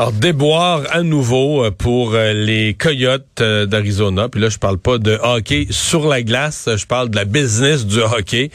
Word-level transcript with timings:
Alors, 0.00 0.12
déboire 0.12 0.84
à 0.92 1.02
nouveau 1.02 1.62
euh, 1.62 1.70
pour 1.70 2.14
euh, 2.14 2.32
les 2.32 2.72
Coyotes 2.72 3.42
euh, 3.42 3.66
d'Arizona. 3.66 4.30
Puis 4.30 4.40
là, 4.40 4.48
je 4.48 4.56
parle 4.56 4.78
pas 4.78 4.96
de 4.96 5.18
hockey 5.22 5.66
sur 5.68 6.08
la 6.08 6.22
glace, 6.22 6.70
je 6.74 6.86
parle 6.86 7.10
de 7.10 7.16
la 7.16 7.26
business 7.26 7.84
du 7.84 8.00
hockey. 8.00 8.50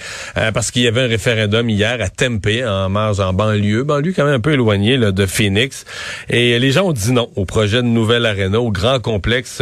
parce 0.55 0.71
qu'il 0.71 0.81
y 0.81 0.87
avait 0.87 1.01
un 1.01 1.07
référendum 1.07 1.69
hier 1.69 1.99
à 2.01 2.09
Tempe, 2.09 2.47
en 2.65 2.89
marge, 2.89 3.19
en 3.19 3.31
banlieue. 3.31 3.83
Banlieue 3.83 4.11
quand 4.15 4.25
même 4.25 4.33
un 4.33 4.39
peu 4.39 4.53
éloignée 4.53 4.97
de 4.97 5.25
Phoenix. 5.27 5.85
Et 6.29 6.57
les 6.57 6.71
gens 6.71 6.87
ont 6.87 6.93
dit 6.93 7.11
non 7.11 7.29
au 7.35 7.45
projet 7.45 7.83
de 7.83 7.87
nouvelle 7.87 8.25
arena, 8.25 8.59
au 8.59 8.71
grand 8.71 8.99
complexe 8.99 9.61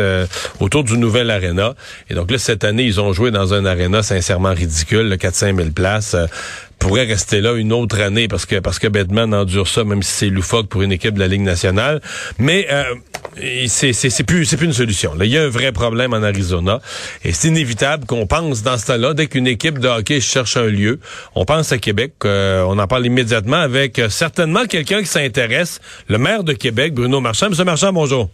autour 0.61 0.85
du 0.85 0.97
nouvel 0.97 1.31
arena. 1.31 1.73
Et 2.09 2.13
donc 2.13 2.31
là, 2.31 2.37
cette 2.37 2.63
année, 2.63 2.83
ils 2.83 3.01
ont 3.01 3.11
joué 3.11 3.29
dans 3.29 3.53
un 3.53 3.65
arena 3.65 4.03
sincèrement 4.03 4.53
ridicule, 4.53 5.13
4-5 5.15 5.57
000 5.57 5.69
places 5.71 6.15
pourrait 6.83 7.05
rester 7.05 7.39
là 7.39 7.53
une 7.53 7.71
autre 7.71 8.01
année 8.01 8.27
parce 8.27 8.45
que 8.45 8.59
parce 8.59 8.77
que 8.77 8.87
Bedman 8.87 9.33
endure 9.33 9.69
ça, 9.69 9.85
même 9.85 10.03
si 10.03 10.11
c'est 10.11 10.29
loufoque 10.29 10.67
pour 10.67 10.81
une 10.81 10.91
équipe 10.91 11.13
de 11.13 11.19
la 11.19 11.29
Ligue 11.29 11.41
nationale. 11.41 12.01
Mais 12.39 12.67
euh, 12.69 12.83
c'est 13.67 13.93
c'est 13.93 14.23
plus 14.23 14.43
c'est 14.43 14.57
plus 14.57 14.65
une 14.65 14.73
solution. 14.73 15.13
Là, 15.15 15.23
il 15.23 15.31
y 15.31 15.37
a 15.37 15.43
un 15.43 15.49
vrai 15.49 15.71
problème 15.71 16.13
en 16.13 16.21
Arizona 16.21 16.81
et 17.23 17.31
c'est 17.31 17.47
inévitable 17.47 18.05
qu'on 18.05 18.27
pense 18.27 18.63
dans 18.63 18.77
ce 18.77 18.87
temps-là 18.87 19.13
dès 19.13 19.27
qu'une 19.27 19.47
équipe 19.47 19.79
de 19.79 19.87
hockey 19.87 20.19
cherche 20.19 20.57
un 20.57 20.65
lieu, 20.65 20.99
on 21.35 21.45
pense 21.45 21.71
à 21.71 21.77
Québec. 21.77 22.15
Euh, 22.25 22.65
on 22.67 22.77
en 22.77 22.87
parle 22.87 23.05
immédiatement 23.05 23.61
avec 23.61 23.97
euh, 23.97 24.09
certainement 24.09 24.65
quelqu'un 24.65 24.99
qui 24.99 25.07
s'intéresse, 25.07 25.79
le 26.09 26.17
maire 26.17 26.43
de 26.43 26.51
Québec, 26.51 26.93
Bruno 26.93 27.21
Marchand. 27.21 27.49
Monsieur 27.49 27.63
Marchand, 27.63 27.93
bonjour. 27.93 28.29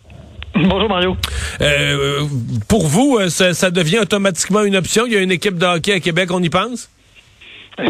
Bonjour 0.55 0.89
Mario. 0.89 1.15
Euh, 1.61 2.23
pour 2.67 2.87
vous, 2.87 3.19
ça, 3.29 3.53
ça 3.53 3.69
devient 3.69 3.99
automatiquement 3.99 4.63
une 4.63 4.75
option? 4.75 5.05
Il 5.05 5.13
y 5.13 5.17
a 5.17 5.19
une 5.19 5.31
équipe 5.31 5.59
de 5.59 5.67
hockey 5.67 5.93
à 5.93 5.99
Québec, 5.99 6.31
on 6.31 6.41
y 6.41 6.49
pense? 6.49 6.89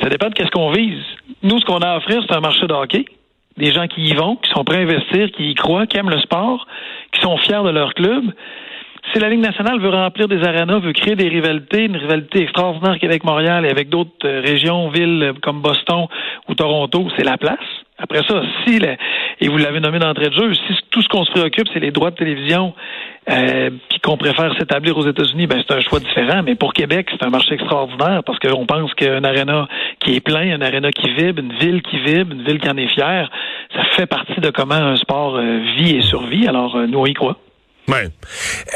Ça 0.01 0.09
dépend 0.09 0.29
de 0.29 0.33
qu'est-ce 0.33 0.51
qu'on 0.51 0.71
vise. 0.71 1.03
Nous, 1.41 1.59
ce 1.59 1.65
qu'on 1.65 1.79
a 1.79 1.89
à 1.89 1.97
offrir, 1.97 2.23
c'est 2.27 2.35
un 2.35 2.41
marché 2.41 2.67
de 2.67 2.73
hockey. 2.73 3.05
Des 3.57 3.71
gens 3.71 3.87
qui 3.87 4.01
y 4.01 4.13
vont, 4.13 4.35
qui 4.35 4.49
sont 4.51 4.63
prêts 4.63 4.77
à 4.77 4.81
investir, 4.81 5.31
qui 5.31 5.51
y 5.51 5.55
croient, 5.55 5.87
qui 5.87 5.97
aiment 5.97 6.09
le 6.09 6.19
sport, 6.19 6.67
qui 7.11 7.19
sont 7.21 7.37
fiers 7.37 7.63
de 7.63 7.69
leur 7.69 7.93
club. 7.93 8.23
Si 9.11 9.19
la 9.19 9.29
Ligue 9.29 9.39
nationale 9.39 9.79
veut 9.79 9.89
remplir 9.89 10.27
des 10.27 10.43
arénas, 10.43 10.79
veut 10.79 10.93
créer 10.93 11.15
des 11.15 11.27
rivalités, 11.27 11.85
une 11.85 11.97
rivalité 11.97 12.43
extraordinaire 12.43 12.99
Québec-Montréal 12.99 13.65
et 13.65 13.69
avec 13.69 13.89
d'autres 13.89 14.11
euh, 14.25 14.41
régions, 14.41 14.89
villes 14.89 15.33
comme 15.41 15.61
Boston 15.61 16.05
ou 16.47 16.53
Toronto, 16.53 17.07
c'est 17.17 17.23
la 17.23 17.37
place. 17.37 17.57
Après 18.01 18.23
ça, 18.23 18.41
si, 18.65 18.79
et 19.41 19.47
vous 19.49 19.57
l'avez 19.57 19.81
nommé 19.81 19.99
d'entrée 19.99 20.29
de 20.29 20.33
jeu, 20.33 20.53
si 20.53 20.73
tout 20.89 21.01
ce 21.01 21.07
qu'on 21.09 21.25
se 21.25 21.31
préoccupe, 21.31 21.67
c'est 21.73 21.81
les 21.81 21.91
droits 21.91 22.11
de 22.11 22.15
télévision, 22.15 22.73
euh, 23.29 23.69
puis 23.89 23.99
qu'on 23.99 24.17
préfère 24.17 24.57
s'établir 24.57 24.97
aux 24.97 25.05
États-Unis, 25.05 25.47
ben 25.47 25.61
c'est 25.67 25.75
un 25.75 25.81
choix 25.81 25.99
différent. 25.99 26.41
Mais 26.43 26.55
pour 26.55 26.73
Québec, 26.73 27.07
c'est 27.11 27.23
un 27.25 27.29
marché 27.29 27.55
extraordinaire 27.55 28.21
parce 28.25 28.39
qu'on 28.39 28.65
pense 28.65 28.93
qu'un 28.93 29.23
aréna 29.23 29.67
qui 29.99 30.15
est 30.15 30.21
plein, 30.21 30.55
un 30.55 30.61
aréna 30.61 30.91
qui 30.91 31.13
vibre, 31.13 31.41
une 31.41 31.53
ville 31.53 31.81
qui 31.81 31.99
vibre, 31.99 32.33
une 32.33 32.43
ville 32.43 32.59
qui 32.59 32.69
en 32.69 32.77
est 32.77 32.87
fière, 32.87 33.29
ça 33.75 33.83
fait 33.95 34.07
partie 34.07 34.39
de 34.39 34.49
comment 34.49 34.75
un 34.75 34.95
sport 34.95 35.35
euh, 35.35 35.59
vit 35.77 35.97
et 35.97 36.01
survit. 36.01 36.47
Alors, 36.47 36.77
euh, 36.77 36.87
nous, 36.87 36.99
on 36.99 37.05
y 37.05 37.13
croit. 37.13 37.37
Ouais. 37.89 38.05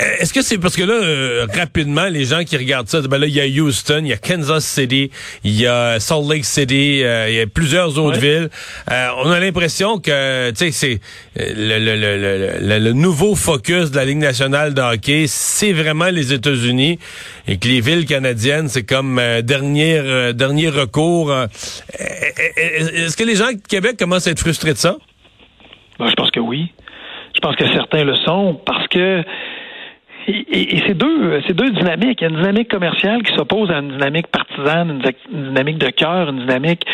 Euh, 0.01 0.15
est-ce 0.19 0.33
que 0.33 0.41
c'est 0.41 0.57
parce 0.57 0.75
que 0.75 0.81
là, 0.81 0.93
euh, 0.93 1.45
rapidement, 1.53 2.05
les 2.05 2.25
gens 2.25 2.43
qui 2.43 2.57
regardent 2.57 2.87
ça, 2.87 2.99
ben 3.01 3.19
là, 3.19 3.27
il 3.27 3.33
y 3.33 3.39
a 3.39 3.45
Houston, 3.45 4.01
il 4.03 4.07
y 4.07 4.13
a 4.13 4.17
Kansas 4.17 4.65
City, 4.65 5.11
il 5.43 5.51
y 5.51 5.67
a 5.67 5.99
Salt 5.99 6.27
Lake 6.27 6.45
City, 6.45 7.03
euh, 7.03 7.29
il 7.29 7.35
y 7.35 7.39
a 7.39 7.45
plusieurs 7.45 7.99
autres 7.99 8.19
villes. 8.19 8.49
on 8.89 9.29
a 9.29 9.39
l'impression 9.39 9.99
que, 9.99 10.49
tu 10.51 10.71
sais, 10.71 10.71
c'est 10.71 10.99
le, 11.35 11.77
le, 11.77 11.95
le, 11.95 12.79
le, 12.79 12.93
nouveau 12.93 13.35
focus 13.35 13.91
de 13.91 13.95
la 13.97 14.05
Ligue 14.05 14.17
nationale 14.17 14.73
de 14.73 14.81
hockey, 14.81 15.25
c'est 15.27 15.73
vraiment 15.73 16.09
les 16.09 16.33
États-Unis 16.33 16.97
et 17.47 17.57
que 17.57 17.67
les 17.67 17.81
villes 17.81 18.05
canadiennes, 18.05 18.67
c'est 18.67 18.83
comme 18.83 19.21
dernier 19.43 20.33
dernier 20.33 20.69
recours. 20.69 21.33
Est-ce 21.99 23.15
que 23.15 23.23
les 23.23 23.35
gens 23.35 23.51
de 23.51 23.61
Québec 23.67 23.97
commencent 23.97 24.27
à 24.27 24.31
être 24.31 24.39
frustrés 24.39 24.73
de 24.73 24.77
ça? 24.77 24.97
Ben, 25.99 26.09
je 26.09 26.15
pense 26.15 26.31
que 26.31 26.39
oui. 26.39 26.71
Je 27.35 27.39
pense 27.39 27.55
que 27.55 27.67
certains 27.67 28.03
le 28.03 28.15
sont 28.17 28.59
parce 28.65 28.87
que 28.87 29.23
et, 30.27 30.81
c'est 30.87 30.93
deux, 30.93 31.41
c'est 31.45 31.53
deux 31.53 31.71
dynamiques. 31.71 32.21
Il 32.21 32.23
y 32.23 32.27
a 32.27 32.29
une 32.29 32.37
dynamique 32.37 32.69
commerciale 32.69 33.23
qui 33.23 33.35
s'oppose 33.35 33.69
à 33.71 33.79
une 33.79 33.91
dynamique 33.91 34.27
partisane, 34.27 35.01
une, 35.31 35.49
dynamique 35.49 35.77
de 35.77 35.89
cœur, 35.89 36.29
une 36.29 36.39
dynamique. 36.39 36.85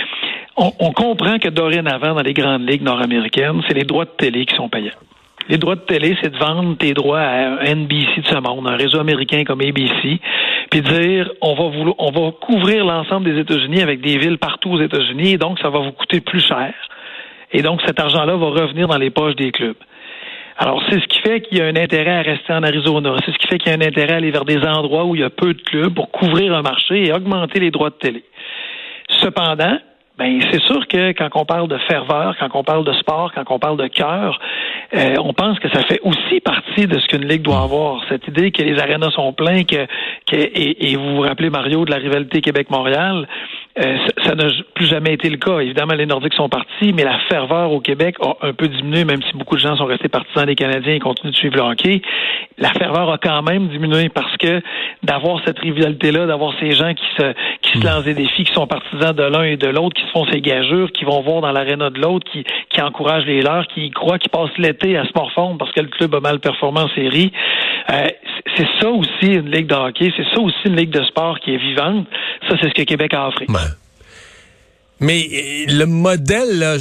On, 0.57 0.71
on, 0.79 0.91
comprend 0.91 1.37
que 1.37 1.49
dorénavant, 1.49 2.15
dans 2.15 2.23
les 2.23 2.33
grandes 2.33 2.67
ligues 2.67 2.81
nord-américaines, 2.81 3.61
c'est 3.67 3.75
les 3.75 3.83
droits 3.83 4.05
de 4.05 4.11
télé 4.17 4.45
qui 4.45 4.55
sont 4.55 4.67
payants. 4.67 4.97
Les 5.47 5.57
droits 5.57 5.75
de 5.75 5.81
télé, 5.81 6.15
c'est 6.21 6.31
de 6.31 6.37
vendre 6.37 6.77
tes 6.77 6.93
droits 6.93 7.21
à 7.21 7.73
NBC 7.73 8.21
de 8.21 8.27
ce 8.27 8.35
monde, 8.35 8.67
un 8.67 8.75
réseau 8.75 8.99
américain 8.99 9.43
comme 9.43 9.61
ABC, 9.61 10.19
puis 10.69 10.81
dire 10.81 11.31
on 11.41 11.55
va 11.55 11.69
vous, 11.69 11.95
on 11.97 12.11
va 12.11 12.31
couvrir 12.31 12.85
l'ensemble 12.85 13.33
des 13.33 13.39
États-Unis 13.39 13.81
avec 13.81 14.01
des 14.01 14.17
villes 14.19 14.37
partout 14.37 14.71
aux 14.71 14.81
États-Unis, 14.81 15.31
et 15.31 15.37
donc 15.37 15.59
ça 15.59 15.69
va 15.69 15.79
vous 15.79 15.91
coûter 15.91 16.21
plus 16.21 16.45
cher. 16.45 16.73
Et 17.51 17.63
donc 17.63 17.81
cet 17.85 17.99
argent-là 17.99 18.35
va 18.35 18.45
revenir 18.45 18.87
dans 18.87 18.97
les 18.97 19.09
poches 19.09 19.35
des 19.35 19.51
clubs. 19.51 19.75
Alors, 20.61 20.83
c'est 20.89 20.99
ce 20.99 21.07
qui 21.07 21.19
fait 21.21 21.39
qu'il 21.39 21.57
y 21.57 21.61
a 21.61 21.67
un 21.67 21.75
intérêt 21.77 22.17
à 22.17 22.21
rester 22.21 22.51
en 22.51 22.63
Arizona. 22.63 23.15
C'est 23.25 23.31
ce 23.31 23.37
qui 23.37 23.47
fait 23.47 23.57
qu'il 23.59 23.71
y 23.71 23.75
a 23.75 23.77
un 23.77 23.81
intérêt 23.81 24.13
à 24.13 24.17
aller 24.17 24.29
vers 24.29 24.43
des 24.43 24.61
endroits 24.61 25.05
où 25.05 25.15
il 25.15 25.21
y 25.21 25.23
a 25.23 25.29
peu 25.29 25.53
de 25.53 25.61
clubs 25.61 25.93
pour 25.93 26.11
couvrir 26.11 26.53
un 26.53 26.61
marché 26.61 27.07
et 27.07 27.13
augmenter 27.13 27.61
les 27.61 27.71
droits 27.71 27.91
de 27.91 27.95
télé. 27.95 28.25
Cependant, 29.21 29.77
ben, 30.17 30.41
c'est 30.51 30.61
sûr 30.63 30.85
que 30.89 31.13
quand 31.13 31.29
on 31.35 31.45
parle 31.45 31.69
de 31.69 31.77
ferveur, 31.87 32.35
quand 32.37 32.49
on 32.53 32.65
parle 32.65 32.83
de 32.83 32.91
sport, 32.91 33.31
quand 33.33 33.45
on 33.51 33.57
parle 33.57 33.77
de 33.77 33.87
cœur, 33.87 34.37
euh, 34.93 35.15
on 35.23 35.31
pense 35.31 35.59
que 35.59 35.69
ça 35.69 35.81
fait 35.83 36.01
aussi 36.03 36.41
partie 36.41 36.87
de 36.87 36.99
ce 36.99 37.07
qu'une 37.07 37.25
ligue 37.25 37.41
doit 37.41 37.61
avoir. 37.61 38.03
Cette 38.09 38.27
idée 38.27 38.51
que 38.51 38.61
les 38.61 38.77
arénas 38.79 39.11
sont 39.11 39.31
pleins, 39.31 39.63
que, 39.63 39.87
et, 40.33 40.91
et, 40.91 40.97
vous 40.97 41.15
vous 41.15 41.21
rappelez 41.21 41.49
Mario 41.49 41.85
de 41.85 41.91
la 41.91 41.97
rivalité 41.97 42.41
Québec-Montréal, 42.41 43.29
euh, 43.79 43.97
ça 44.25 44.35
n'a 44.35 44.47
plus 44.75 44.85
jamais 44.85 45.13
été 45.13 45.29
le 45.29 45.37
cas. 45.37 45.59
Évidemment, 45.59 45.93
les 45.93 46.05
Nordiques 46.05 46.33
sont 46.33 46.49
partis, 46.49 46.91
mais 46.93 47.03
la 47.03 47.17
ferveur 47.29 47.71
au 47.71 47.79
Québec 47.79 48.15
a 48.21 48.35
un 48.41 48.53
peu 48.53 48.67
diminué, 48.67 49.05
même 49.05 49.21
si 49.21 49.37
beaucoup 49.37 49.55
de 49.55 49.61
gens 49.61 49.75
sont 49.77 49.85
restés 49.85 50.09
partisans 50.09 50.45
des 50.45 50.55
Canadiens 50.55 50.95
et 50.95 50.99
continuent 50.99 51.31
de 51.31 51.35
suivre 51.35 51.55
le. 51.55 52.01
La 52.59 52.73
ferveur 52.73 53.09
a 53.09 53.17
quand 53.17 53.41
même 53.41 53.69
diminué 53.69 54.09
parce 54.09 54.35
que 54.37 54.61
d'avoir 55.03 55.41
cette 55.45 55.59
rivalité-là, 55.59 56.27
d'avoir 56.27 56.53
ces 56.59 56.71
gens 56.71 56.93
qui 56.93 57.05
se 57.17 57.33
qui 57.61 57.71
se 57.71 57.77
hmm. 57.79 57.83
lancent 57.83 58.03
des 58.03 58.13
défis, 58.13 58.43
qui 58.43 58.53
sont 58.53 58.67
partisans 58.67 59.13
de 59.13 59.23
l'un 59.23 59.43
et 59.43 59.57
de 59.57 59.67
l'autre, 59.67 59.95
qui 59.95 60.05
se 60.05 60.11
font 60.11 60.25
ces 60.31 60.41
gageurs, 60.41 60.91
qui 60.91 61.05
vont 61.05 61.21
voir 61.21 61.41
dans 61.41 61.51
l'aréna 61.51 61.89
de 61.89 61.99
l'autre, 61.99 62.29
qui, 62.31 62.43
qui 62.69 62.81
encouragent 62.81 63.25
les 63.25 63.41
leurs, 63.41 63.67
qui 63.67 63.91
croient 63.91 64.19
qu'ils 64.19 64.31
passent 64.31 64.57
l'été 64.57 64.97
à 64.97 65.05
se 65.05 65.11
morfondre 65.15 65.57
parce 65.57 65.71
que 65.71 65.81
le 65.81 65.87
club 65.87 66.13
a 66.15 66.19
mal 66.19 66.39
performé 66.39 66.81
en 66.81 66.89
série. 66.89 67.31
Euh, 67.91 68.07
c'est 68.57 68.67
ça 68.79 68.89
aussi 68.89 69.33
une 69.33 69.51
ligue 69.51 69.67
de 69.67 69.75
hockey, 69.75 70.11
c'est 70.15 70.25
ça 70.33 70.39
aussi 70.39 70.57
une 70.65 70.75
ligue 70.75 70.91
de 70.91 71.03
sport 71.03 71.39
qui 71.39 71.53
est 71.53 71.57
vivante. 71.57 72.07
Ça, 72.49 72.55
c'est 72.61 72.69
ce 72.69 72.73
que 72.73 72.83
Québec 72.83 73.13
a 73.13 73.27
offert. 73.27 73.47
Mais 74.99 75.21
euh, 75.21 75.65
le 75.69 75.85
modèle, 75.85 76.59
là, 76.59 76.75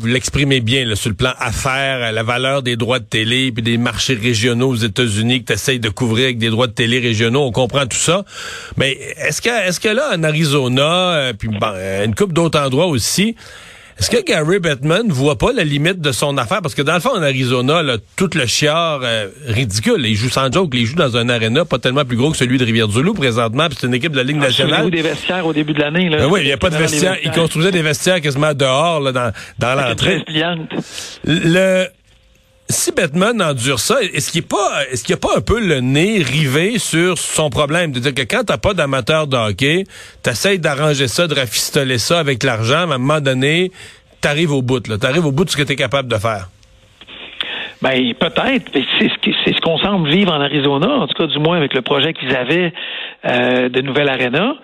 vous 0.00 0.06
l'exprimez 0.06 0.60
bien 0.60 0.94
sur 0.94 1.10
le 1.10 1.14
plan 1.14 1.34
affaires, 1.38 2.10
la 2.10 2.22
valeur 2.22 2.62
des 2.62 2.76
droits 2.76 3.00
de 3.00 3.04
télé, 3.04 3.52
puis 3.52 3.62
des 3.62 3.76
marchés 3.76 4.14
régionaux 4.14 4.70
aux 4.70 4.76
États-Unis 4.76 5.42
que 5.42 5.48
tu 5.48 5.52
essayes 5.52 5.78
de 5.78 5.90
couvrir 5.90 6.24
avec 6.24 6.38
des 6.38 6.48
droits 6.48 6.68
de 6.68 6.72
télé 6.72 6.98
régionaux, 7.00 7.42
on 7.42 7.52
comprend 7.52 7.86
tout 7.86 7.98
ça. 7.98 8.24
Mais 8.78 8.92
est-ce 8.92 9.42
que 9.42 9.50
est-ce 9.50 9.78
que 9.78 9.90
là, 9.90 10.12
en 10.14 10.22
Arizona, 10.22 11.12
euh, 11.12 11.32
puis 11.34 11.50
une 12.04 12.14
coupe 12.14 12.32
d'autres 12.32 12.58
endroits 12.58 12.86
aussi, 12.86 13.36
est-ce 13.98 14.10
que 14.10 14.24
Gary 14.24 14.58
Bettman 14.58 15.08
voit 15.08 15.36
pas 15.36 15.52
la 15.52 15.64
limite 15.64 16.00
de 16.00 16.12
son 16.12 16.38
affaire? 16.38 16.62
Parce 16.62 16.74
que 16.74 16.82
dans 16.82 16.94
le 16.94 17.00
fond, 17.00 17.10
en 17.10 17.22
Arizona, 17.22 17.82
là, 17.82 17.96
tout 18.16 18.30
le 18.34 18.46
chiard 18.46 19.00
euh, 19.02 19.28
ridicule. 19.46 20.04
Il 20.06 20.14
joue 20.14 20.30
sans 20.30 20.50
joke. 20.50 20.70
Il 20.74 20.86
joue 20.86 20.96
dans 20.96 21.16
un 21.16 21.28
aréna 21.28 21.64
pas 21.64 21.78
tellement 21.78 22.04
plus 22.04 22.16
gros 22.16 22.30
que 22.30 22.36
celui 22.36 22.58
de 22.58 22.64
Rivière-du-Loup 22.64 23.14
présentement. 23.14 23.68
Puis 23.68 23.78
c'est 23.80 23.86
une 23.86 23.94
équipe 23.94 24.12
de 24.12 24.16
la 24.16 24.22
Ligue 24.22 24.38
ah, 24.40 24.46
nationale. 24.46 24.84
Il 24.86 24.90
des 24.90 25.02
vestiaires 25.02 25.46
au 25.46 25.52
début 25.52 25.72
de 25.72 25.80
l'année. 25.80 26.08
Ben 26.10 26.26
oui, 26.30 26.40
il 26.42 26.46
n'y 26.46 26.52
a 26.52 26.56
pas 26.56 26.70
de 26.70 26.76
vestiaires. 26.76 27.16
Il 27.24 27.30
construisait 27.30 27.72
des 27.72 27.82
vestiaires 27.82 28.20
quasiment 28.20 28.54
dehors 28.54 29.00
là, 29.00 29.12
dans, 29.12 29.32
dans 29.58 29.74
l'entrée. 29.74 30.24
Le 31.24 31.86
si 32.70 32.92
Batman 32.92 33.40
endure 33.42 33.78
ça, 33.78 34.00
est-ce 34.02 34.30
qu'il 34.30 34.42
pas, 34.42 34.84
est-ce 34.90 35.04
qu'il 35.04 35.14
a 35.14 35.18
pas 35.18 35.36
un 35.36 35.40
peu 35.40 35.60
le 35.60 35.80
nez 35.80 36.22
rivé 36.22 36.78
sur 36.78 37.18
son 37.18 37.50
problème? 37.50 37.92
De 37.92 38.00
dire 38.00 38.14
que 38.14 38.22
quand 38.22 38.44
t'as 38.46 38.58
pas 38.58 38.74
d'amateur 38.74 39.26
de 39.26 39.36
hockey, 39.36 39.84
t'essayes 40.22 40.58
d'arranger 40.58 41.08
ça, 41.08 41.26
de 41.26 41.34
rafistoler 41.34 41.98
ça 41.98 42.18
avec 42.18 42.42
l'argent, 42.42 42.86
mais 42.86 42.92
à 42.92 42.94
un 42.96 42.98
moment 42.98 43.20
donné, 43.20 43.70
t'arrives 44.20 44.52
au 44.52 44.62
bout, 44.62 44.86
là. 44.88 44.98
T'arrives 44.98 45.26
au 45.26 45.32
bout 45.32 45.44
de 45.44 45.50
ce 45.50 45.56
que 45.56 45.62
t'es 45.62 45.76
capable 45.76 46.08
de 46.08 46.16
faire. 46.16 46.48
Ben 47.82 48.12
peut-être, 48.14 48.70
c'est 48.72 49.08
ce 49.08 49.30
c'est 49.44 49.54
ce 49.54 49.60
qu'on 49.62 49.78
semble 49.78 50.10
vivre 50.10 50.32
en 50.32 50.40
Arizona, 50.40 50.88
en 50.88 51.06
tout 51.06 51.14
cas 51.14 51.26
du 51.26 51.38
moins 51.38 51.56
avec 51.56 51.72
le 51.72 51.80
projet 51.80 52.12
qu'ils 52.12 52.36
avaient 52.36 52.74
euh, 53.24 53.70
de 53.70 53.80
Nouvelle 53.80 54.10
Arena. 54.10 54.56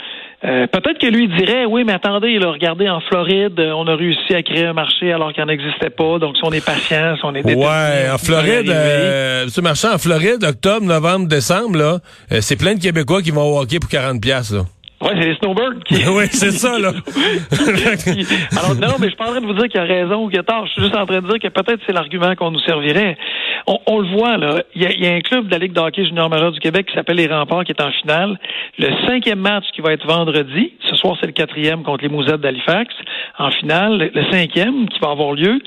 Euh, 0.45 0.67
peut-être 0.67 0.99
que 0.99 1.07
lui 1.07 1.29
dirait, 1.29 1.65
oui, 1.65 1.85
mais 1.85 1.95
attendez, 1.95 2.39
là, 2.39 2.51
regardez, 2.51 2.89
en 2.89 3.01
Floride, 3.01 3.59
on 3.59 3.87
a 3.87 3.97
réussi 3.97 4.35
à 4.35 4.43
créer 4.43 4.67
un 4.67 4.75
marché 4.75 5.13
alors 5.13 5.33
qu'il 5.33 5.43
n'en 5.43 5.49
existait 5.51 5.91
pas. 5.91 6.19
Donc, 6.19 6.37
si 6.37 6.43
on 6.45 6.53
est 6.53 6.65
patient, 6.65 7.17
si 7.17 7.25
on 7.25 7.35
est 7.35 7.45
Ouais, 7.45 8.11
en 8.13 8.19
Floride, 8.19 8.69
euh, 8.69 9.47
ce 9.49 9.61
marché 9.61 9.89
en 9.89 9.99
Floride, 9.99 10.45
octobre, 10.45 10.85
novembre, 10.85 11.27
décembre, 11.27 11.79
là, 11.79 11.99
euh, 12.33 12.39
c'est 12.41 12.57
plein 12.57 12.75
de 12.75 12.81
Québécois 12.81 13.23
qui 13.23 13.31
vont 13.31 13.57
au 13.57 13.61
hockey 13.61 13.79
pour 13.79 13.89
40 13.89 14.21
pièces 14.21 14.53
là. 14.53 14.65
Oui, 15.03 15.11
c'est 15.13 15.27
les 15.27 15.35
snowbirds 15.37 15.85
qui. 15.85 15.95
oui, 16.09 16.25
c'est 16.31 16.53
ça, 16.53 16.79
là. 16.79 16.89
Alors, 18.59 18.75
non, 18.77 18.97
mais 18.99 19.07
je 19.07 19.09
suis 19.09 19.17
pas 19.17 19.27
en 19.27 19.33
train 19.33 19.41
de 19.41 19.47
vous 19.47 19.53
dire 19.53 19.69
qu'il 19.69 19.81
a 19.81 19.85
raison 19.85 20.25
ou 20.25 20.31
qu'il 20.31 20.39
a 20.39 20.43
tort. 20.43 20.67
Je 20.67 20.73
suis 20.73 20.83
juste 20.83 20.97
en 20.97 21.05
train 21.05 21.21
de 21.21 21.29
dire 21.29 21.39
que 21.39 21.49
peut-être 21.49 21.81
c'est 21.87 21.93
l'argument 21.93 22.35
qu'on 22.35 22.51
nous 22.51 22.61
servirait. 22.61 23.19
On, 23.67 23.99
le 23.99 24.09
voit, 24.17 24.37
là. 24.39 24.63
Il 24.75 24.83
y, 24.83 25.07
a, 25.07 25.13
un 25.13 25.21
club 25.21 25.47
de 25.47 25.51
la 25.51 25.59
Ligue 25.59 25.73
de 25.73 25.81
hockey 25.81 26.05
junior 26.05 26.31
majeur 26.31 26.53
du 26.53 26.61
Québec 26.61 26.87
qui 26.87 26.95
s'appelle 26.95 27.17
les 27.17 27.27
Remparts 27.27 27.65
qui 27.65 27.73
est 27.73 27.83
en 27.83 27.91
finale. 27.91 28.39
Le 28.79 28.89
cinquième 29.07 29.41
match 29.41 29.65
qui 29.75 29.83
va 29.83 29.93
être 29.93 30.07
vendredi. 30.07 30.73
Ce 30.89 30.97
soir, 30.97 31.17
c'est 31.21 31.27
le 31.27 31.33
quatrième 31.33 31.83
contre 31.83 32.03
les 32.05 32.09
Mousettes 32.09 32.41
d'Halifax. 32.41 32.95
En 33.39 33.51
finale, 33.51 34.11
le 34.15 34.31
cinquième 34.31 34.89
qui 34.89 34.99
va 35.01 35.11
avoir 35.11 35.33
lieu. 35.33 35.59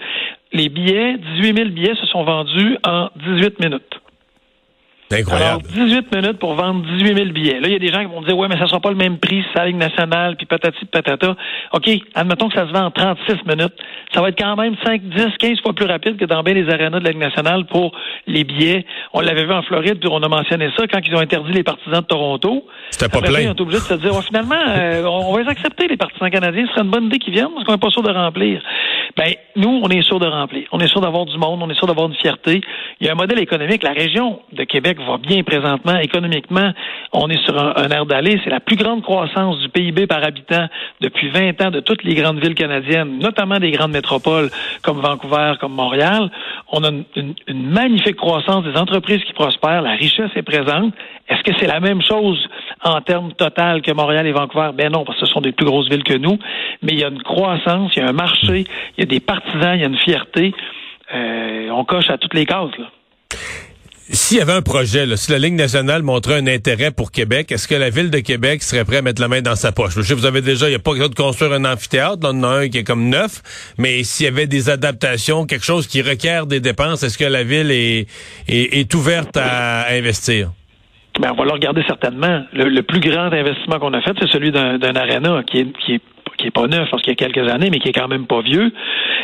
Les 0.54 0.70
billets, 0.70 1.18
18 1.36 1.56
000 1.56 1.70
billets 1.70 1.96
se 1.96 2.08
sont 2.08 2.24
vendus 2.24 2.78
en 2.84 3.10
18 3.16 3.60
minutes. 3.60 3.99
Incroyable. 5.12 5.64
Alors, 5.74 5.88
18 5.88 6.16
minutes 6.16 6.38
pour 6.38 6.54
vendre 6.54 6.86
18 6.98 7.16
000 7.16 7.30
billets. 7.30 7.60
Là, 7.60 7.68
il 7.68 7.74
y 7.74 7.76
a 7.76 7.80
des 7.80 7.88
gens 7.88 8.02
qui 8.02 8.14
vont 8.14 8.22
dire, 8.22 8.38
ouais, 8.38 8.48
mais 8.48 8.60
ça 8.60 8.68
sera 8.68 8.80
pas 8.80 8.92
le 8.92 8.96
même 8.96 9.18
prix, 9.18 9.44
c'est 9.52 9.60
la 9.60 9.66
Ligue 9.66 9.78
nationale, 9.78 10.36
puis 10.36 10.46
patati 10.46 10.86
patata. 10.86 11.36
OK, 11.74 11.90
admettons 12.14 12.48
que 12.48 12.54
ça 12.54 12.68
se 12.68 12.72
vend 12.72 12.86
en 12.86 12.92
36 12.92 13.46
minutes. 13.48 13.74
Ça 14.14 14.22
va 14.22 14.30
être 14.30 14.38
quand 14.38 14.56
même 14.56 14.76
5, 14.84 15.02
10, 15.02 15.26
15 15.40 15.62
fois 15.62 15.74
plus 15.74 15.86
rapide 15.86 16.18
que 16.18 16.26
dans 16.26 16.44
bien 16.44 16.54
les 16.54 16.70
arénas 16.70 17.00
de 17.00 17.06
la 17.06 17.10
Ligue 17.12 17.20
nationale 17.20 17.66
pour 17.66 17.92
les 18.28 18.44
billets. 18.44 18.86
On 19.14 19.22
l'avait 19.22 19.46
vu 19.46 19.52
en 19.52 19.64
Floride, 19.64 20.00
puis 20.00 20.10
on 20.12 20.22
a 20.22 20.28
mentionné 20.28 20.70
ça 20.78 20.86
quand 20.88 21.00
ils 21.04 21.16
ont 21.16 21.20
interdit 21.20 21.54
les 21.54 21.64
partisans 21.64 22.02
de 22.02 22.06
Toronto. 22.06 22.66
C'était 22.92 23.10
pas 23.10 23.22
plein. 23.22 23.42
Ils 23.42 23.50
ont 23.50 23.60
obligé 23.60 23.80
de 23.80 23.86
se 23.86 23.96
dire, 23.96 24.14
finalement, 24.24 24.56
euh, 24.68 25.04
on 25.06 25.34
va 25.34 25.42
les 25.42 25.50
accepter, 25.50 25.88
les 25.88 25.98
partisans 25.98 26.30
canadiens. 26.30 26.66
Ce 26.68 26.74
serait 26.74 26.84
une 26.84 26.92
bonne 26.92 27.06
idée 27.06 27.18
qu'ils 27.18 27.34
viennent 27.34 27.50
parce 27.56 27.66
qu'on 27.66 27.74
n'est 27.74 27.80
pas 27.80 27.90
sûr 27.90 28.04
de 28.04 28.12
remplir. 28.12 28.62
Ben, 29.18 29.34
nous, 29.56 29.82
on 29.84 29.90
est 29.90 30.02
sûr 30.04 30.20
de 30.20 30.28
remplir. 30.28 30.68
On 30.72 30.80
est 30.80 30.88
sûr 30.88 31.02
d'avoir 31.02 31.26
du 31.26 31.38
monde, 31.38 31.60
on 31.62 31.70
est 31.70 31.76
sûr 31.76 31.88
d'avoir 31.88 32.08
une 32.08 32.16
fierté. 32.16 32.62
Il 33.00 33.08
y 33.08 33.10
a 33.10 33.14
un 33.14 33.16
modèle 33.16 33.40
économique. 33.40 33.84
La 33.84 33.92
région 33.92 34.40
de 34.52 34.64
Québec 34.64 34.98
va 35.00 35.18
bien 35.18 35.44
présentement. 35.44 35.98
Économiquement, 35.98 36.72
on 37.14 37.30
est 37.30 37.44
sur 37.44 37.58
un, 37.58 37.90
air 37.90 38.06
d'aller. 38.06 38.40
C'est 38.44 38.50
la 38.50 38.60
plus 38.60 38.76
grande 38.76 39.02
croissance 39.02 39.60
du 39.60 39.70
PIB 39.70 40.08
par 40.08 40.24
habitant 40.24 40.68
depuis 41.02 41.30
20 41.30 41.62
ans 41.62 41.72
de 41.72 41.80
toutes 41.80 42.04
les 42.04 42.14
grandes 42.14 42.40
villes 42.40 42.56
canadiennes, 42.56 43.20
notamment 43.20 43.60
des 43.60 43.72
grandes 43.72 43.92
métropoles 43.92 44.50
comme 44.84 45.00
Vancouver, 45.00 45.54
comme 45.60 45.74
Montréal. 45.74 46.30
On 46.72 46.84
a 46.84 46.90
une, 47.16 47.36
magnifique 47.50 48.16
croissance 48.16 48.64
des 48.64 48.78
entreprises 48.78 49.24
qui 49.24 49.34
prospèrent. 49.34 49.82
La 49.82 49.92
richesse 49.92 50.32
est 50.36 50.44
présente. 50.44 50.94
Est-ce 51.30 51.44
que 51.44 51.52
c'est 51.60 51.68
la 51.68 51.80
même 51.80 52.02
chose 52.02 52.40
en 52.84 53.02
termes 53.02 53.34
total 53.34 53.81
que 53.81 53.92
Montréal 53.92 54.28
et 54.28 54.31
Vancouver? 54.31 54.72
Ben 54.74 54.92
non, 54.92 55.06
parce 55.06 55.20
que 55.20 55.26
ce 55.26 55.31
sont 55.31 55.42
des 55.42 55.52
plus 55.52 55.66
grosses 55.66 55.90
villes 55.90 56.04
que 56.04 56.18
nous. 56.18 56.38
Mais 56.81 56.94
il 56.94 57.00
y 57.00 57.04
a 57.04 57.10
une 57.10 57.24
croissance, 57.24 57.92
il 57.96 58.00
y 58.00 58.06
a 58.06 58.10
un 58.10 58.14
marché, 58.14 58.66
il 58.98 59.00
y 59.00 59.04
a 59.04 59.06
des 59.06 59.20
partisans, 59.20 59.76
il 59.76 59.81
y 59.81 59.84
a 59.84 59.88
une 59.88 59.98
fierté. 59.98 60.54
Euh, 61.14 61.70
on 61.72 61.84
coche 61.86 62.10
à 62.10 62.18
toutes 62.18 62.34
les 62.34 62.46
cases. 62.46 62.78
Là. 62.78 62.86
S'il 64.12 64.40
y 64.40 64.42
avait 64.42 64.54
un 64.54 64.64
projet, 64.64 65.06
là, 65.06 65.18
si 65.18 65.31
la 65.31 65.38
Ligue 65.38 65.54
nationale 65.54 66.02
montrait 66.02 66.34
un 66.34 66.48
intérêt 66.48 66.90
pour 66.90 67.12
Québec, 67.12 67.52
est-ce 67.52 67.68
que 67.68 67.76
la 67.76 67.92
ville 67.92 68.10
de 68.10 68.18
Québec 68.20 68.64
serait 68.64 68.84
prête 68.84 69.00
à 69.00 69.02
mettre 69.04 69.22
la 69.22 69.28
main 69.28 69.44
dans 69.44 69.56
sa 69.56 69.72
poche? 69.72 69.94
Je 69.96 70.02
sais, 70.02 70.16
vous 70.16 70.25
avez 70.25 70.42
déjà, 70.42 70.66
il 70.66 70.72
n'y 70.72 70.75
a 70.75 70.80
pas 70.80 70.94
besoin 70.94 71.10
de 71.10 71.16
construire 71.16 71.54
un 71.54 71.64
amphithéâtre, 71.64 72.18
là, 72.24 72.32
on 72.34 72.40
en 72.40 72.44
a 72.44 72.56
un 72.62 72.70
qui 72.70 72.80
est 72.80 72.84
comme 72.84 73.08
neuf, 73.10 73.44
mais 73.78 74.04
s'il 74.04 74.25
y 74.25 74.28
avait 74.30 74.48
des 74.48 74.72
adaptations, 74.72 75.46
quelque 75.46 75.66
chose 75.66 75.86
qui 75.86 76.02
requiert 76.02 76.48
des 76.48 76.60
dépenses, 76.60 77.04
est-ce 77.04 77.20
que 77.20 77.25
la 77.25 77.44
ville 77.44 77.70
est, 77.70 78.08
est, 78.48 78.96
ouverte 78.96 79.38
à, 79.38 79.92
investir? 79.92 80.52
Ben, 81.19 81.31
on 81.33 81.36
va 81.36 81.44
le 81.44 81.51
regarder 81.51 81.83
certainement. 81.86 82.44
Le, 82.54 82.81
plus 82.81 83.01
grand 83.01 83.31
investissement 83.31 83.77
qu'on 83.77 83.94
a 83.94 84.01
fait, 84.01 84.13
c'est 84.19 84.30
celui 84.30 84.51
d'un 84.51 84.95
aréna 84.95 85.44
qui 85.44 85.60
est, 85.60 85.77
qui 85.77 85.95
est 85.95 86.01
qui 86.39 86.47
est 86.47 86.51
pas 86.51 86.68
neuf 86.68 86.89
parce 86.89 87.03
qu'il 87.03 87.12
y 87.12 87.18
a 87.21 87.27
quelques 87.27 87.47
années, 87.51 87.69
mais 87.69 87.80
qui 87.80 87.89
est 87.89 87.94
quand 87.94 88.07
même 88.07 88.25
pas 88.25 88.41
vieux. 88.41 88.71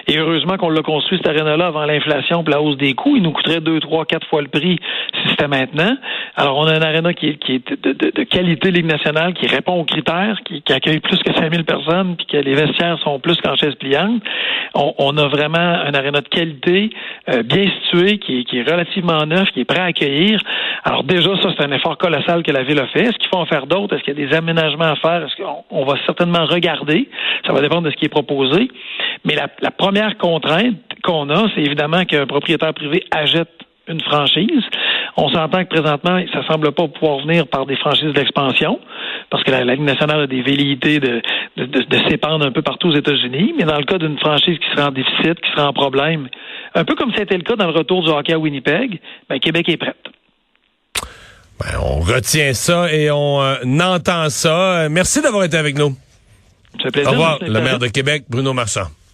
Et 0.07 0.17
heureusement 0.17 0.57
qu'on 0.57 0.69
l'a 0.69 0.81
construit, 0.81 1.17
cette 1.17 1.27
arène-là, 1.27 1.67
avant 1.67 1.85
l'inflation 1.85 2.44
et 2.45 2.51
la 2.51 2.62
hausse 2.62 2.77
des 2.77 2.94
coûts. 2.94 3.15
Il 3.15 3.23
nous 3.23 3.31
coûterait 3.31 3.62
deux, 3.62 3.79
trois, 3.79 4.06
quatre 4.06 4.27
fois 4.27 4.41
le 4.41 4.47
prix 4.50 4.77
si 5.13 5.29
c'était 5.29 5.47
maintenant. 5.47 5.95
Alors, 6.35 6.57
on 6.57 6.67
a 6.67 6.75
une 6.75 6.83
aréna 6.83 7.13
qui 7.13 7.29
est, 7.29 7.38
qui 7.38 7.56
est 7.56 7.83
de, 7.83 7.94
de, 7.94 8.12
de, 8.12 8.23
qualité 8.23 8.71
Ligue 8.71 8.85
nationale, 8.85 9.33
qui 9.33 9.47
répond 9.47 9.79
aux 9.79 9.85
critères, 9.85 10.38
qui, 10.45 10.62
qui 10.62 10.73
accueille 10.73 11.00
plus 11.00 11.17
que 11.23 11.33
5000 11.33 11.63
personnes, 11.63 12.15
puis 12.17 12.25
que 12.25 12.38
les 12.38 12.53
vestiaires 12.53 13.00
sont 13.00 13.19
plus 13.19 13.38
qu'en 13.38 13.56
chaise 13.56 13.75
pliante. 13.75 14.21
On, 14.75 14.94
on, 14.97 15.17
a 15.17 15.27
vraiment 15.27 15.57
un 15.57 15.94
aréna 15.94 16.21
de 16.21 16.27
qualité, 16.27 16.89
euh, 17.29 17.44
bien 17.44 17.63
situé, 17.81 18.17
qui 18.19 18.44
qui 18.44 18.59
est 18.59 18.69
relativement 18.69 19.25
neuf, 19.25 19.50
qui 19.51 19.62
est 19.62 19.65
prêt 19.65 19.79
à 19.79 19.85
accueillir. 19.85 20.39
Alors 20.83 21.03
déjà, 21.03 21.29
ça, 21.41 21.50
c'est 21.57 21.63
un 21.63 21.71
effort 21.71 21.97
colossal 21.97 22.44
que 22.44 22.51
la 22.51 22.63
Ville 22.63 22.79
a 22.79 22.88
fait. 22.88 23.03
Est-ce 23.03 23.17
qu'il 23.17 23.29
faut 23.29 23.39
en 23.39 23.45
faire 23.45 23.65
d'autres? 23.65 23.95
Est-ce 23.95 24.03
qu'il 24.03 24.19
y 24.19 24.23
a 24.23 24.27
des 24.27 24.35
aménagements 24.35 24.91
à 24.91 24.95
faire? 24.95 25.23
Est-ce 25.23 25.35
qu'on 25.41 25.63
on 25.71 25.85
va 25.85 25.95
certainement 26.06 26.45
regarder? 26.45 27.05
Ça 27.46 27.54
va 27.54 27.62
dépendre 27.62 27.84
de 27.84 27.92
ce 27.92 27.96
qui 27.96 28.06
est 28.06 28.10
proposé. 28.10 28.69
Mais 29.24 29.36
la, 29.36 29.72
première 29.72 30.18
contrainte 30.18 30.78
qu'on 31.04 31.30
a, 31.30 31.48
c'est 31.56 31.62
évidemment 31.62 32.06
qu'un 32.06 32.25
propriétaire 32.25 32.74
privé 32.74 33.04
achète 33.12 33.50
une 33.88 34.02
franchise. 34.02 34.63
On 35.18 35.30
s'entend 35.30 35.63
que 35.63 35.69
présentement, 35.69 36.19
ça 36.34 36.46
semble 36.48 36.72
pas 36.72 36.88
pouvoir 36.88 37.19
venir 37.19 37.48
par 37.48 37.66
des 37.66 37.75
franchises 37.75 38.13
d'expansion, 38.13 38.80
parce 39.30 39.44
que 39.44 39.52
la, 39.52 39.63
Ligue 39.63 39.81
nationale 39.81 40.22
a 40.22 40.28
des 40.28 40.42
velléités 40.42 41.00
de, 41.00 41.22
de, 41.57 42.10
s'épandre 42.10 42.46
un 42.46 42.52
peu 42.52 42.62
partout 42.62 42.90
aux 42.90 42.96
États-Unis. 42.96 43.54
Mais 43.58 43.63
dans 43.63 43.78
le 43.78 43.86
cas 43.86 43.98
d'une 43.98 44.18
franchise 44.18 44.58
qui 44.58 44.69
serait 44.72 44.88
en 44.88 44.92
déficit, 44.92 45.40
qui 45.40 45.51
serait 45.51 45.68
en 45.68 45.74
problème, 45.74 46.28
un 46.74 46.84
peu 46.84 46.96
comme 46.96 47.12
c'était 47.16 47.38
le 47.38 47.44
cas 47.44 47.56
dans 47.56 47.68
le 47.68 47.78
retour 47.78 48.04
du 48.04 48.10
hockey 48.10 48.34
à 48.34 48.40
Winnipeg, 48.40 49.00
ben, 49.30 49.40
Québec 49.40 49.69
est 49.69 49.78
prête. 49.78 49.96
Ben, 51.60 51.80
on 51.81 52.01
retient 52.01 52.54
ça 52.54 52.92
et 52.92 53.10
on 53.12 53.42
euh, 53.42 53.56
entend 53.80 54.30
ça. 54.30 54.90
Merci 54.90 55.22
d'avoir 55.22 55.44
été 55.46 55.58
avec 55.58 55.78
nous. 55.78 55.96
Au 57.06 57.10
revoir, 57.12 57.39
le 57.42 57.62
maire 57.62 57.80
de 57.80 57.88
Québec, 57.88 58.25
Bruno 58.30 58.54
Marchand. 58.54 58.88